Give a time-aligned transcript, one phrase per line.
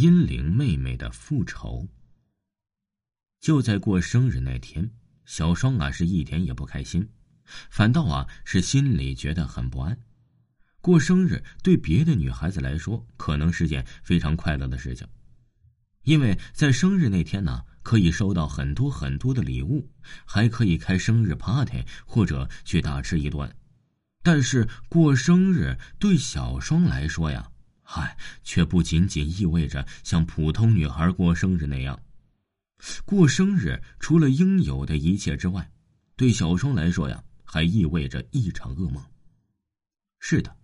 [0.00, 1.86] 阴灵妹妹的复仇。
[3.38, 4.90] 就在过生日那天，
[5.26, 7.06] 小双啊是一点也不开心，
[7.68, 10.00] 反倒啊是心里觉得很不安。
[10.80, 15.06] 过生日对别的女孩子来说，可能是件非常快乐的事情，
[16.04, 19.90] 因为在生日那天呢，可以收到很多很多的礼物，
[20.24, 23.54] 还可以开生日 party 或者去大吃一顿。
[24.22, 27.52] 但是过生日对小双来说呀。
[27.92, 32.00] 嗨，却不仅仅意味着像普通女孩过生日那样。
[33.04, 35.72] 过生日除了应有的一切之外，
[36.14, 39.04] 对小双来说呀，还意味着一场噩梦。
[40.20, 40.56] 是的，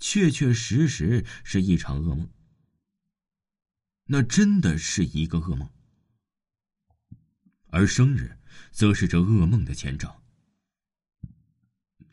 [0.00, 2.28] 确确实实是一场噩梦。
[4.06, 5.70] 那真的是一个噩梦，
[7.68, 8.36] 而生日
[8.72, 10.20] 则是这噩梦的前兆。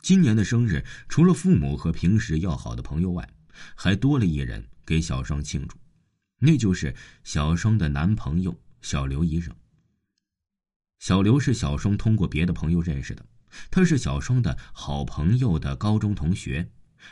[0.03, 3.27] 今年的生日，除了父母和平时要好的朋友外，
[3.75, 5.77] 还多了一人给小双庆祝，
[6.39, 9.55] 那就是小双的男朋友小刘医生。
[10.99, 13.25] 小刘是小双通过别的朋友认识的，
[13.71, 16.69] 他是小双的好朋友的高中同学，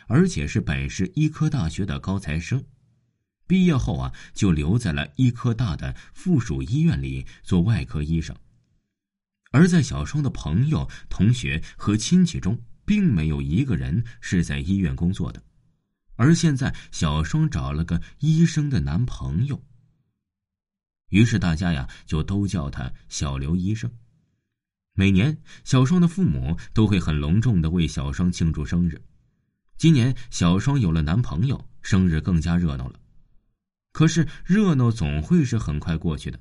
[0.07, 2.63] 而且是本市医科大学的高材生。
[3.47, 8.35] 毕业后啊，就留在了医科大的附属医院里做外科医生。
[9.51, 15.41] 而在小双的朋友、同学和亲戚中，并没有一个人是在医院工作的。
[16.17, 19.63] 而现在，小双找了个医生的男朋友。
[21.09, 23.89] 于是大家呀，就都叫他小刘医生。
[24.93, 28.99] 每年，小双的父母都会很隆重的为小双庆祝生日。
[29.77, 32.99] 今年，小双有了男朋友，生日更加热闹了。
[33.93, 36.39] 可是，热闹总会是很快过去的，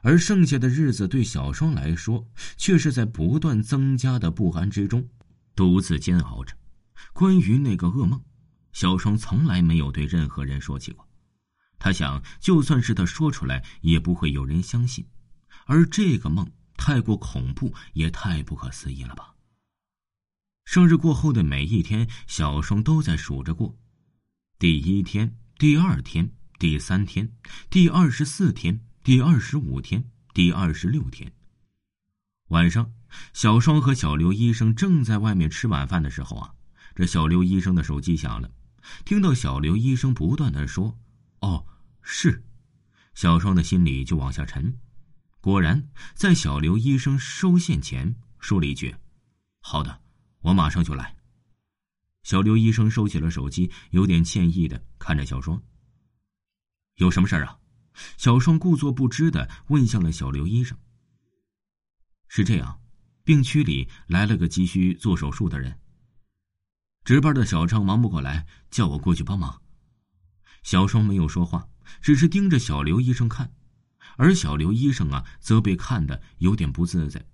[0.00, 5.06] 而剩下的日子对小双来说，却是在不断增加的不安之中，
[5.54, 6.56] 独自煎熬着。
[7.12, 8.18] 关于那个噩梦。
[8.72, 11.06] 小双从来没有对任何人说起过，
[11.78, 15.06] 他想，就算是他说出来，也不会有人相信。
[15.66, 19.34] 而这个梦太过恐怖，也太不可思议了吧？
[20.64, 23.76] 生日过后的每一天，小双都在数着过：
[24.58, 27.30] 第一天、第二天、第三天、
[27.68, 31.30] 第二十四天、第二十五天、第二十六天。
[32.48, 32.90] 晚上，
[33.32, 36.54] 小双和小刘医生正在外面吃晚饭的时候啊，
[36.94, 38.50] 这小刘医生的手机响了。
[39.04, 40.98] 听到小刘医生不断的说
[41.40, 41.66] ：“哦，
[42.02, 42.44] 是。”
[43.14, 44.78] 小双的心里就往下沉。
[45.40, 48.94] 果然，在小刘医生收线前说了一句
[49.60, 50.00] ：“好的，
[50.40, 51.16] 我马上就来。”
[52.22, 55.60] 小刘医生收起了手机，有点歉意的看着小双
[56.96, 57.58] ：“有什么事儿啊？”
[58.16, 60.78] 小双故作不知的问向了小刘医生
[62.28, 62.80] ：“是这样，
[63.24, 65.78] 病区里来了个急需做手术的人。”
[67.04, 69.60] 值班的小张忙不过来，叫我过去帮忙。
[70.62, 71.68] 小双没有说话，
[72.00, 73.52] 只是盯着小刘医生看，
[74.16, 77.26] 而小刘医生啊，则被看得有点不自在，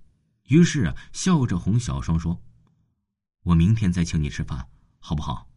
[0.44, 2.42] 于是，笑着哄小双说
[3.44, 4.66] ：“我明天再请你吃饭，
[5.00, 5.50] 好不好？”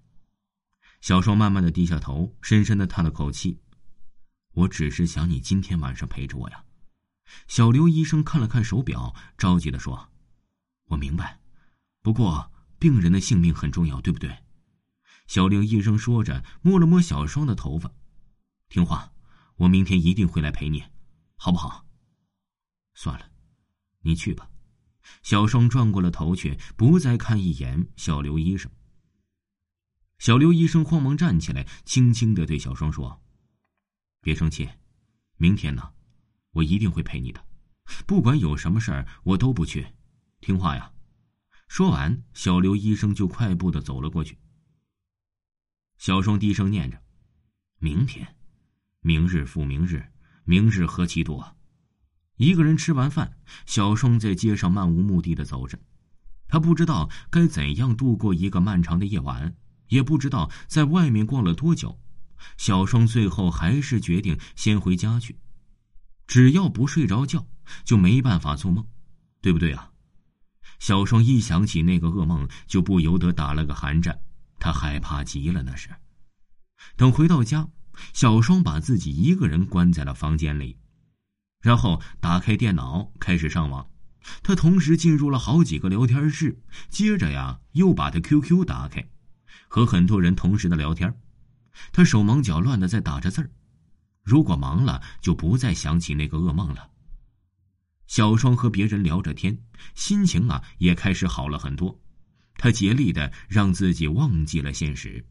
[0.99, 3.61] 小双慢慢的低下头，深深的叹了口气
[4.51, 6.65] ：“我只是想你今天晚上陪着我呀。”
[7.47, 10.09] 小刘医生看了看手表，着急的说
[10.91, 11.39] ：“我明白，
[12.01, 14.35] 不过……”病人的性命很重要，对不对？
[15.27, 17.93] 小刘医生说着，摸了摸小双的头发，
[18.69, 19.13] 听话，
[19.57, 20.83] 我明天一定会来陪你，
[21.35, 21.85] 好不好？
[22.95, 23.29] 算了，
[24.01, 24.49] 你去吧。
[25.21, 28.71] 小双转过了头去，不再看一眼小刘医生。
[30.17, 33.21] 小刘医生慌忙站起来，轻轻的对小双说
[34.21, 34.67] ：“别生气，
[35.37, 35.93] 明天呢，
[36.53, 37.45] 我一定会陪你的，
[38.07, 39.85] 不管有什么事儿，我都不去，
[40.39, 40.91] 听话呀。”
[41.71, 44.37] 说完，小刘医生就快步的走了过去。
[45.97, 47.01] 小双低声念着
[47.79, 48.35] ：“明天，
[48.99, 50.05] 明日复明日，
[50.43, 51.55] 明日何其多。”
[52.35, 55.79] 一个人吃完饭，小双在街上漫无目的的走着。
[56.49, 59.55] 他不知道该怎样度过一个漫长的夜晚，
[59.87, 61.97] 也不知道在外面逛了多久。
[62.57, 65.39] 小双最后还是决定先回家去。
[66.27, 67.47] 只要不睡着觉，
[67.85, 68.85] 就没办法做梦，
[69.39, 69.90] 对不对啊？
[70.81, 74.19] 小双一想起那个噩梦，就不由得打了个寒战，
[74.57, 75.61] 他害怕极了。
[75.61, 75.89] 那是，
[76.97, 77.69] 等回到家，
[78.13, 80.75] 小双把自己一个人关在了房间里，
[81.61, 83.87] 然后打开电脑开始上网。
[84.41, 89.07] 他同时进入了好几个聊天室，接着呀，又把他 QQ 打开，
[89.67, 91.15] 和很多人同时的聊天。
[91.91, 93.51] 他手忙脚乱的在打着字儿，
[94.23, 96.89] 如果忙了，就不再想起那个噩梦了。
[98.11, 99.57] 小双和别人聊着天，
[99.95, 101.97] 心情啊也开始好了很多。
[102.55, 105.25] 他竭力的让自己忘记了现实。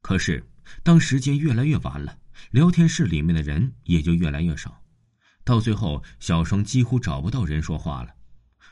[0.00, 0.48] 可是，
[0.84, 2.16] 当时间越来越晚了，
[2.52, 4.80] 聊天室里面的人也就越来越少。
[5.42, 8.14] 到最后，小双几乎找不到人说话了，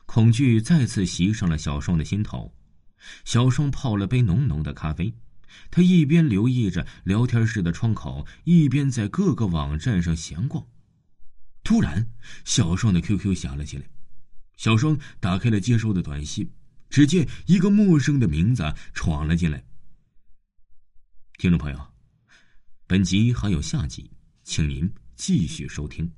[0.06, 2.54] 恐惧再次袭上了小双的心头。
[3.24, 5.12] 小双泡了杯浓浓的咖啡，
[5.72, 10.64] 他一边留意着聊天室的窗口，一边在各个网站上闲逛。
[11.66, 12.08] 突然，
[12.44, 13.90] 小双的 QQ 响了起来，
[14.56, 16.48] 小双打开了接收的短信，
[16.88, 19.64] 只见一个陌生的名字闯了进来。
[21.38, 21.92] 听众朋友，
[22.86, 24.08] 本集还有下集，
[24.44, 26.08] 请您继续收听。